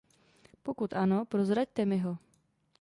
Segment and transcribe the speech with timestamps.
[0.63, 2.17] Pokud ano, prozraďte mi ho.